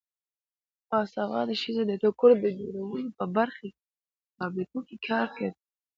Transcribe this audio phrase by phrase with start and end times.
[0.87, 3.23] باسواده ښځې د ټوکر جوړولو په
[4.37, 5.51] فابریکو کې کار کوي.